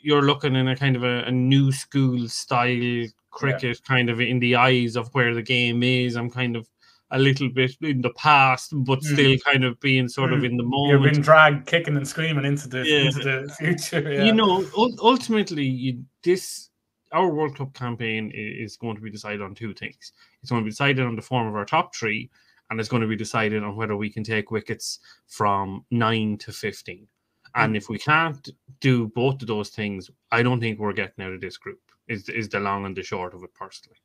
[0.00, 3.86] you're looking in a kind of a, a new school style cricket yeah.
[3.86, 6.16] kind of in the eyes of where the game is.
[6.16, 6.68] I'm kind of
[7.10, 9.12] a little bit in the past, but mm.
[9.12, 10.38] still kind of being sort mm.
[10.38, 11.04] of in the moment.
[11.04, 13.00] You've been dragged kicking and screaming into the yeah.
[13.00, 14.12] into the future.
[14.12, 14.24] Yeah.
[14.24, 16.70] You know, ultimately, you, this
[17.12, 20.12] our World Cup campaign is going to be decided on two things.
[20.40, 22.30] It's going to be decided on the form of our top three,
[22.72, 26.50] and it's going to be decided on whether we can take wickets from nine to
[26.50, 27.06] 15.
[27.54, 27.76] And mm.
[27.76, 28.48] if we can't
[28.80, 32.30] do both of those things, I don't think we're getting out of this group, is,
[32.30, 33.98] is the long and the short of it, personally.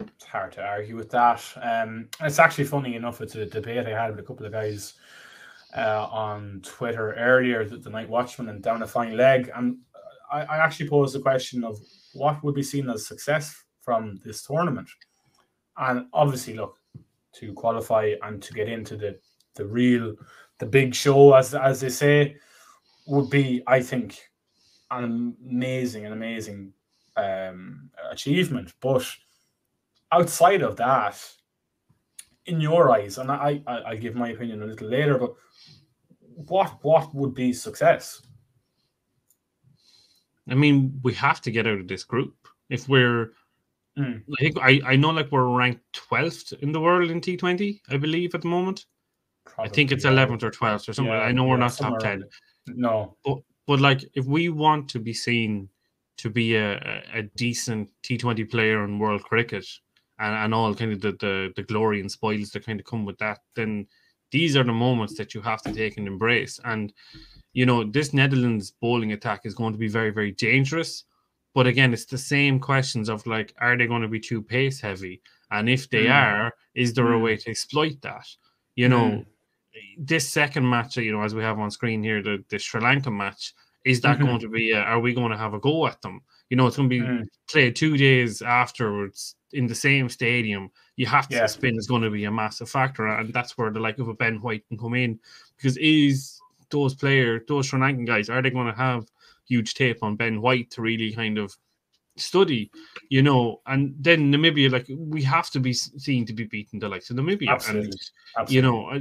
[0.00, 1.42] It's hard to argue with that.
[1.62, 4.92] Um, it's actually funny enough, it's a debate I had with a couple of guys
[5.74, 9.50] uh, on Twitter earlier, the, the night watchman and down a fine leg.
[9.56, 9.78] And
[10.30, 11.78] I, I actually posed the question of
[12.12, 14.90] what would be seen as success from this tournament
[15.76, 16.78] and obviously look
[17.34, 19.18] to qualify and to get into the
[19.56, 20.14] the real
[20.58, 22.36] the big show as as they say
[23.06, 24.18] would be, I think,
[24.90, 25.04] an
[25.44, 26.72] amazing, an amazing
[27.16, 28.72] um, achievement.
[28.80, 29.06] But
[30.12, 31.20] outside of that,
[32.46, 35.34] in your eyes, and I, I I'll give my opinion a little later, but
[36.48, 38.22] what what would be success?
[40.48, 42.34] I mean, we have to get out of this group
[42.68, 43.32] if we're.
[43.98, 44.22] Mm.
[44.38, 47.80] I think I, I know like we're ranked twelfth in the world in T Twenty,
[47.88, 48.86] I believe at the moment.
[49.44, 51.12] Probably, I think it's eleventh or twelfth or something.
[51.12, 52.24] Yeah, I know we're not top ten.
[52.66, 55.68] No, but but like if we want to be seen
[56.16, 59.66] to be a, a, decent T Twenty player in world cricket
[60.18, 63.04] and, and all kind of the, the the glory and spoils that kind of come
[63.04, 63.86] with that, then
[64.32, 66.58] these are the moments that you have to take and embrace.
[66.64, 66.92] And
[67.52, 71.04] you know, this Netherlands bowling attack is going to be very, very dangerous.
[71.54, 74.80] But again, it's the same questions of like, are they going to be too pace
[74.80, 75.22] heavy?
[75.50, 76.14] And if they mm.
[76.14, 77.14] are, is there mm.
[77.14, 78.26] a way to exploit that?
[78.74, 79.26] You know, mm.
[79.96, 83.10] this second match, you know, as we have on screen here, the, the Sri Lanka
[83.10, 84.26] match, is that mm-hmm.
[84.26, 86.22] going to be, a, are we going to have a go at them?
[86.50, 87.24] You know, it's going to be mm.
[87.48, 90.70] played two days afterwards in the same stadium.
[90.96, 91.46] You have to yeah.
[91.46, 93.06] spin is going to be a massive factor.
[93.06, 95.20] And that's where the like of a Ben White can come in
[95.56, 96.40] because is
[96.70, 99.06] those players, those Sri Lankan guys, are they going to have
[99.48, 101.54] huge tape on Ben White to really kind of
[102.16, 102.70] study,
[103.08, 103.60] you know?
[103.66, 107.16] And then Namibia, like we have to be seen to be beaten the likes of
[107.16, 107.84] Namibia, Absolutely.
[107.84, 107.94] and
[108.38, 108.54] Absolutely.
[108.54, 109.00] you know,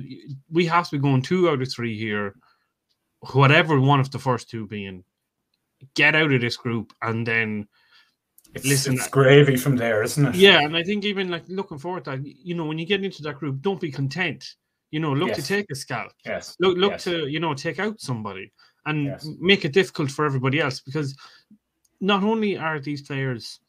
[0.51, 2.35] we have to be going two out of three here,
[3.33, 5.03] whatever one of the first two being.
[5.95, 7.67] Get out of this group and then.
[8.55, 10.35] It's, Listen, it's gravy from there, isn't it?
[10.35, 13.03] Yeah, and I think even like looking forward to that, you know, when you get
[13.03, 14.45] into that group, don't be content
[14.93, 15.37] you know, look yes.
[15.37, 16.11] to take a scalp.
[16.23, 16.55] Yes.
[16.59, 17.03] Look, look yes.
[17.05, 18.51] to you know take out somebody
[18.85, 19.27] and yes.
[19.39, 21.15] make it difficult for everybody else because
[22.01, 23.59] not only are these players,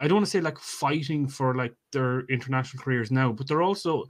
[0.00, 3.62] I don't want to say like fighting for like their international careers now, but they're
[3.62, 4.04] also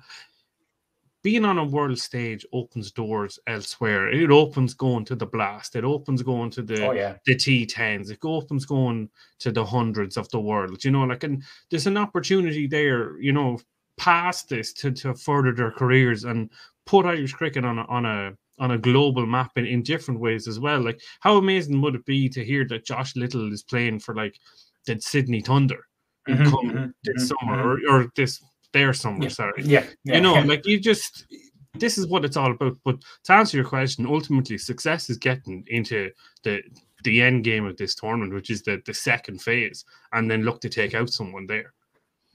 [1.22, 4.09] being on a world stage opens doors elsewhere.
[4.12, 5.77] It opens going to the blast.
[5.77, 7.16] It opens going to the oh, yeah.
[7.27, 8.11] the T10s.
[8.11, 10.85] It opens going to the hundreds of the world.
[10.85, 13.18] You know, like and there's an opportunity there.
[13.20, 13.59] You know,
[13.96, 16.51] past this to, to further their careers and
[16.87, 20.46] put Irish cricket on a, on a on a global map in, in different ways
[20.46, 20.81] as well.
[20.81, 24.38] Like how amazing would it be to hear that Josh Little is playing for like
[24.87, 25.81] the Sydney Thunder
[26.29, 28.40] mm-hmm, come mm-hmm, this mm-hmm, summer or, or this
[28.72, 29.62] their summer, yeah, sorry.
[29.64, 30.44] Yeah, yeah, You know, yeah.
[30.44, 31.27] like you just
[31.75, 32.79] this is what it's all about.
[32.85, 36.11] But to answer your question, ultimately success is getting into
[36.44, 36.62] the
[37.03, 40.61] the end game of this tournament, which is the the second phase, and then look
[40.61, 41.75] to take out someone there.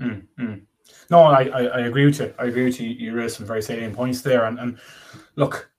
[0.01, 0.55] Mm-hmm.
[1.09, 2.33] No, I, I, I, agree with you.
[2.37, 2.89] I agree with you.
[2.89, 4.45] You raised some very salient points there.
[4.45, 4.77] And, and
[5.35, 5.69] look,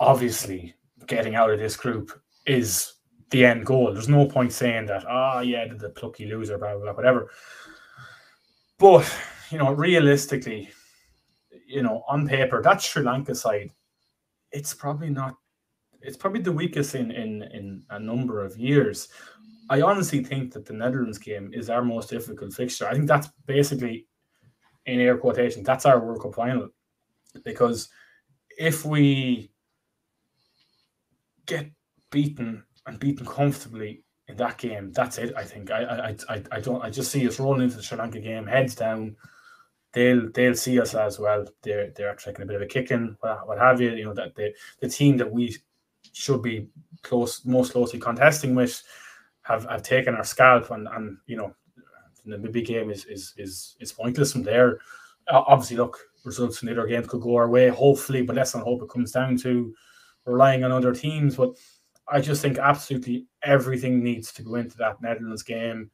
[0.00, 0.74] obviously,
[1.06, 2.12] getting out of this group
[2.46, 2.92] is
[3.30, 3.92] the end goal.
[3.92, 7.30] There's no point saying that, oh, yeah, the, the plucky loser, blah, blah, blah, whatever.
[8.78, 9.10] But,
[9.50, 10.70] you know, realistically,
[11.66, 13.70] you know, on paper, that Sri Lanka side,
[14.52, 15.34] it's probably not,
[16.00, 19.08] it's probably the weakest in, in, in a number of years.
[19.68, 22.86] I honestly think that the Netherlands game is our most difficult fixture.
[22.86, 24.06] I think that's basically
[24.84, 26.68] in air quotation, that's our World Cup final.
[27.44, 27.88] Because
[28.56, 29.50] if we
[31.46, 31.70] get
[32.10, 35.34] beaten and beaten comfortably in that game, that's it.
[35.36, 37.98] I think I I I, I don't I just see us rolling into the Sri
[37.98, 39.16] Lanka game, heads down.
[39.92, 41.46] They'll they'll see us as well.
[41.62, 43.90] They're they're taking a bit of a kicking, what, what have you.
[43.92, 45.56] You know that the the team that we
[46.12, 46.68] should be
[47.02, 48.82] close most closely contesting with
[49.42, 51.54] have have taken our scalp and and you know
[52.26, 54.78] the big game is is is is pointless from there.
[55.28, 58.82] Obviously, look, results in other games could go our way, hopefully, but let's not hope
[58.82, 59.74] it comes down to
[60.26, 61.36] relying on other teams.
[61.36, 61.56] But
[62.08, 65.90] I just think absolutely everything needs to go into that Netherlands game.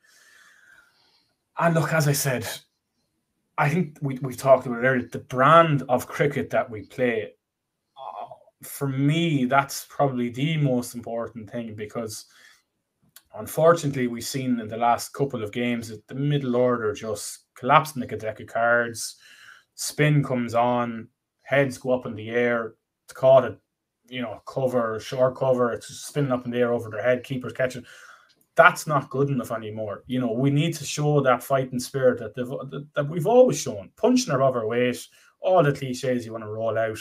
[1.58, 2.48] And look, as I said,
[3.58, 7.32] I think we, we've talked about earlier, the brand of cricket that we play,
[7.96, 8.26] uh,
[8.62, 12.26] for me, that's probably the most important thing because–
[13.34, 17.96] Unfortunately, we've seen in the last couple of games that the middle order just collapsed
[17.96, 19.16] like a deck of cards.
[19.74, 21.08] Spin comes on,
[21.42, 22.74] heads go up in the air.
[23.04, 23.56] It's caught a
[24.12, 25.72] you know cover, short cover.
[25.72, 27.24] It's spinning up in the air over their head.
[27.24, 27.84] Keepers catching.
[28.54, 30.04] That's not good enough anymore.
[30.06, 33.90] You know, we need to show that fighting spirit that that, that we've always shown.
[33.96, 34.98] Punching above our weight,
[35.40, 36.98] all the cliches you want to roll out.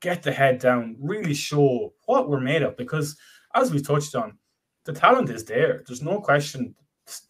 [0.00, 0.96] Get the head down.
[0.98, 2.76] Really show what we're made of.
[2.78, 3.16] Because
[3.54, 4.38] as we touched on,
[4.84, 5.82] the talent is there.
[5.86, 6.74] There's no question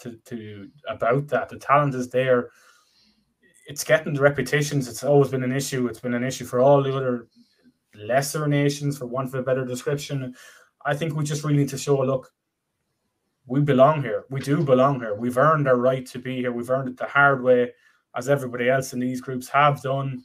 [0.01, 1.49] to, to about that.
[1.49, 2.51] The talent is there.
[3.67, 4.87] It's getting the repetitions.
[4.87, 5.89] It's always been an issue.
[5.89, 7.27] It's been an issue for all the other
[7.99, 10.35] lesser nations, for want of a better description.
[10.85, 12.33] I think we just really need to show look,
[13.47, 14.25] we belong here.
[14.31, 15.15] We do belong here.
[15.15, 16.53] We've earned our right to be here.
[16.53, 17.73] We've earned it the hard way,
[18.15, 20.23] as everybody else in these groups have done.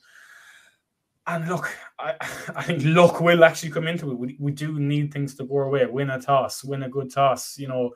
[1.25, 2.15] And look, I,
[2.55, 4.17] I think luck will actually come into it.
[4.17, 5.85] We, we do need things to go our way.
[5.85, 7.57] Win a toss, win a good toss.
[7.57, 7.91] You know,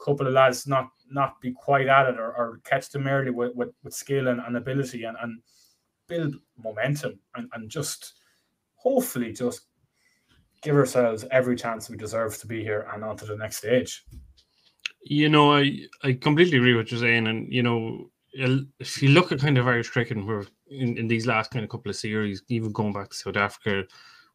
[0.00, 3.32] a couple of lads not not be quite at it or, or catch them early
[3.32, 5.40] with, with, with skill and, and ability and, and
[6.06, 8.19] build momentum and, and just
[8.82, 9.62] hopefully just
[10.62, 14.04] give ourselves every chance we deserve to be here and on to the next stage.
[15.02, 17.26] You know, I, I completely agree with what you're saying.
[17.26, 21.26] And, you know, if you look at kind of Irish cricket, where in, in these
[21.26, 23.84] last kind of couple of series, even going back to South Africa,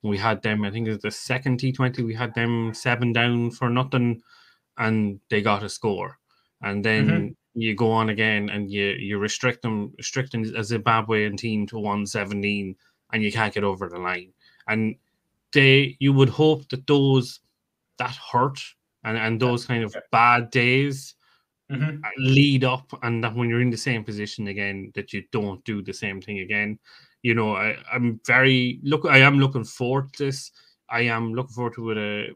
[0.02, 3.52] we had them, I think it was the second T20, we had them seven down
[3.52, 4.22] for nothing
[4.78, 6.18] and they got a score.
[6.62, 7.28] And then mm-hmm.
[7.54, 12.76] you go on again and you, you restrict them, restricting a Zimbabwean team to 117
[13.14, 14.34] and you can't get over the line.
[14.68, 14.96] And
[15.54, 17.40] they, you would hope that those,
[17.98, 18.60] that hurt
[19.04, 21.16] and, and those kind of bad days
[21.72, 21.98] mm-hmm.
[22.18, 25.82] lead up and that when you're in the same position again that you don't do
[25.82, 26.78] the same thing again
[27.22, 30.52] you know I, i'm very look i am looking forward to this
[30.90, 32.36] i am looking forward to it a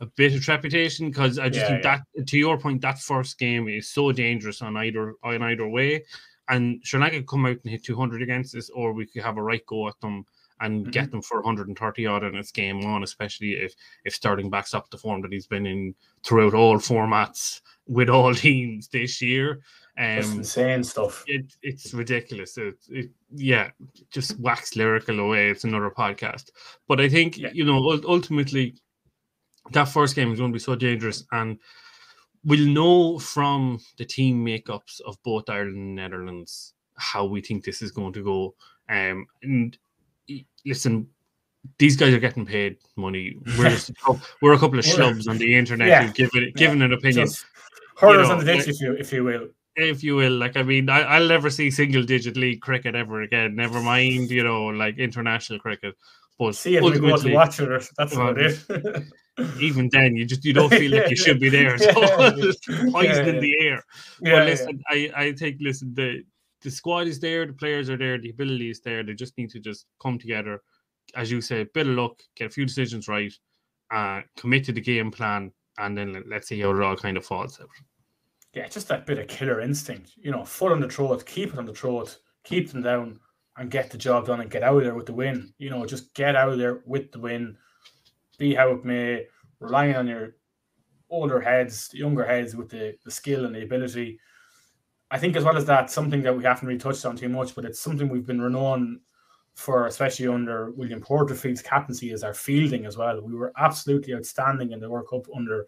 [0.00, 2.00] a bit of trepidation because i just yeah, think yeah.
[2.16, 6.02] that to your point that first game is so dangerous on either on either way
[6.48, 9.42] and Lanka could come out and hit 200 against us, or we could have a
[9.42, 10.24] right go at them
[10.60, 10.90] and mm-hmm.
[10.90, 14.90] get them for 130 odd in its game on, especially if if Stirling backs up
[14.90, 19.60] the form that he's been in throughout all formats with all teams this year.
[19.98, 21.24] Um, That's insane stuff.
[21.26, 22.58] It, it's ridiculous.
[22.58, 23.70] It, it, yeah,
[24.10, 25.48] just wax lyrical away.
[25.48, 26.50] It's another podcast.
[26.86, 27.50] But I think, yeah.
[27.52, 28.74] you know, ultimately,
[29.72, 31.24] that first game is going to be so dangerous.
[31.32, 31.58] And
[32.44, 37.80] we'll know from the team makeups of both Ireland and Netherlands how we think this
[37.80, 38.54] is going to go.
[38.88, 39.76] Um, and
[40.64, 41.08] listen,
[41.78, 43.36] these guys are getting paid money.
[43.58, 43.92] We're just
[44.42, 46.02] we're a couple of schlubs on the internet yeah.
[46.02, 46.14] who've
[46.54, 46.84] given yeah.
[46.84, 47.26] an opinion.
[47.26, 47.44] Just
[47.96, 49.48] hurlers on the ditch, if you if you will.
[49.78, 53.22] If you will, like I mean, I, will never see single digit league cricket ever
[53.22, 53.54] again.
[53.54, 55.94] Never mind, you know, like international cricket.
[56.38, 57.88] But see it we go to watch it.
[57.96, 58.58] That's about it.
[59.60, 61.76] even then, you just you don't feel like you should be there.
[61.78, 62.56] So poison
[63.02, 63.84] yeah, in the air.
[64.20, 66.24] Yeah, but listen, I I think listen the
[66.66, 69.04] the squad is there, the players are there, the ability is there.
[69.04, 70.62] They just need to just come together,
[71.14, 73.32] as you say, bit of luck, get a few decisions right,
[73.92, 77.24] uh, commit to the game plan, and then let's see how it all kind of
[77.24, 77.68] falls out.
[78.52, 81.58] Yeah, just that bit of killer instinct, you know, foot on the throat, keep it
[81.58, 83.20] on the throat, keep them down,
[83.56, 85.54] and get the job done and get out of there with the win.
[85.58, 87.56] You know, just get out of there with the win,
[88.38, 89.26] be how it may,
[89.60, 90.34] relying on your
[91.10, 94.18] older heads, younger heads with the, the skill and the ability.
[95.10, 97.54] I think as well as that, something that we haven't really touched on too much,
[97.54, 99.00] but it's something we've been renowned
[99.54, 103.20] for, especially under William Porterfield's captaincy, is our fielding as well.
[103.20, 105.66] We were absolutely outstanding in the World Cup under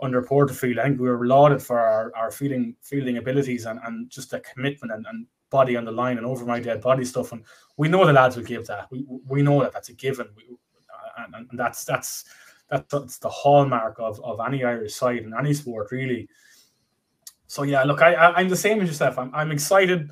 [0.00, 0.78] under Porterfield.
[0.78, 4.40] I think we were lauded for our, our fielding fielding abilities and, and just the
[4.40, 7.30] commitment and, and body on the line and over my dead body stuff.
[7.32, 7.44] And
[7.76, 8.90] we know the lads will give that.
[8.90, 10.28] We we know that that's a given.
[10.36, 10.56] We,
[11.18, 12.24] and, and that's that's
[12.68, 16.28] that's the hallmark of, of any Irish side in any sport, really.
[17.54, 19.16] So yeah, look, I, I am the same as yourself.
[19.16, 20.10] I'm I'm excited.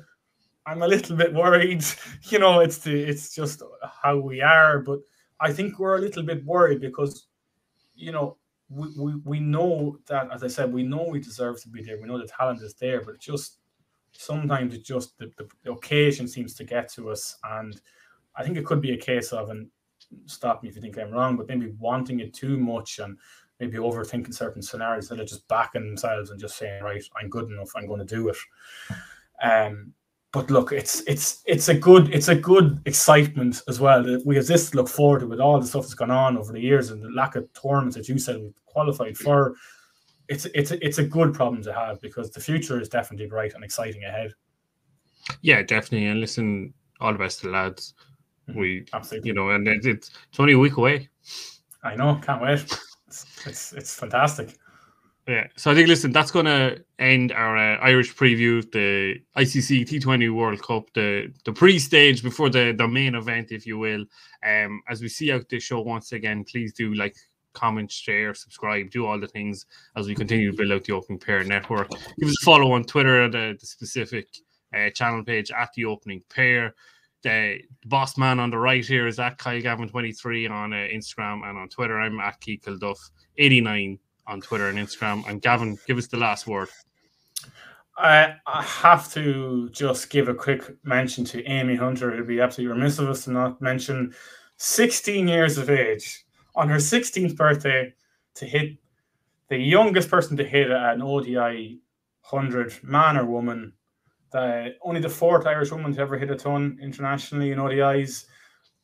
[0.65, 1.83] I'm a little bit worried.
[2.31, 3.61] You know, it's the it's just
[4.01, 4.99] how we are, but
[5.41, 7.27] I think we're a little bit worried because,
[7.95, 8.37] you know,
[8.69, 11.99] we, we, we know that as I said, we know we deserve to be there.
[11.99, 13.57] We know the talent is there, but just
[14.13, 15.29] sometimes it just the,
[15.63, 17.75] the occasion seems to get to us, and
[18.37, 19.67] I think it could be a case of and
[20.27, 23.17] stop me if you think I'm wrong, but maybe wanting it too much and
[23.59, 27.49] maybe overthinking certain scenarios that are just backing themselves and just saying, right, I'm good
[27.49, 28.37] enough, I'm going to do it.
[29.41, 29.93] Um,
[30.33, 34.03] but look, it's it's it's a good it's a good excitement as well.
[34.03, 36.37] That we have this to look forward to with all the stuff that's gone on
[36.37, 39.53] over the years and the lack of tournaments that you said we qualified for.
[40.29, 43.63] It's it's it's a good problem to have because the future is definitely bright and
[43.63, 44.33] exciting ahead.
[45.41, 46.07] Yeah, definitely.
[46.07, 47.93] And listen, all the best to the lads.
[48.49, 48.59] Mm-hmm.
[48.59, 51.09] We absolutely, you know, and it's it's only a week away.
[51.83, 52.75] I know, can't wait.
[53.45, 54.57] It's it's, fantastic.
[55.27, 59.21] Yeah, so I think listen, that's going to end our uh, Irish preview, of the
[59.37, 64.03] ICC T20 World Cup, the the pre-stage before the the main event, if you will.
[64.45, 67.15] Um, as we see out this show once again, please do like,
[67.53, 71.19] comment, share, subscribe, do all the things as we continue to build out the Opening
[71.19, 71.89] Pair network.
[72.19, 74.27] Give us a follow on Twitter, the, the specific
[74.75, 76.73] uh, channel page at the Opening Pair
[77.23, 81.47] the boss man on the right here is at Kyle Gavin 23 on uh, Instagram
[81.47, 81.99] and on Twitter.
[81.99, 82.99] I'm at Keith Duff
[83.37, 83.97] 89
[84.27, 85.27] on Twitter and Instagram.
[85.27, 86.69] And Gavin, give us the last word.
[87.97, 92.13] I, I have to just give a quick mention to Amy Hunter.
[92.13, 94.13] It'd be absolutely remiss of us to not mention
[94.57, 97.93] 16 years of age on her 16th birthday
[98.35, 98.77] to hit
[99.49, 101.79] the youngest person to hit an ODI
[102.29, 103.73] 100 man or woman
[104.33, 108.25] the only the fourth Irish woman to ever hit a ton internationally in ODIs.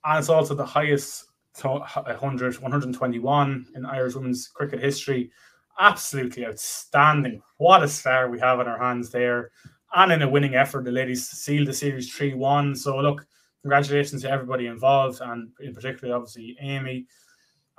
[0.05, 1.25] and it's also the highest
[1.61, 5.31] 100, 121 in Irish women's cricket history.
[5.79, 7.41] Absolutely outstanding.
[7.57, 9.51] What a star we have in our hands there.
[9.95, 12.75] And in a winning effort, the ladies sealed the series 3 1.
[12.75, 13.25] So, look,
[13.63, 17.07] congratulations to everybody involved, and in particular, obviously, Amy.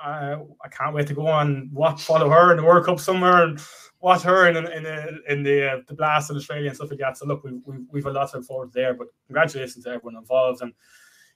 [0.02, 3.44] Uh, I can't wait to go on watch follow her in the World Cup somewhere
[3.44, 3.60] and
[4.00, 7.00] watch her in in the in the uh, the blast in Australia and stuff like
[7.00, 7.18] that.
[7.18, 8.94] So look, we've we've, we've a lot to look forward there.
[8.94, 10.72] But congratulations to everyone involved, and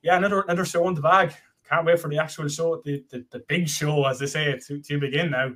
[0.02, 1.32] yeah, another another show on the bag.
[1.68, 4.80] Can't wait for the actual show, the the, the big show, as they say, to,
[4.80, 5.52] to begin now.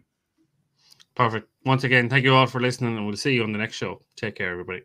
[1.15, 1.49] Perfect.
[1.65, 4.03] Once again, thank you all for listening, and we'll see you on the next show.
[4.17, 4.83] Take care, everybody.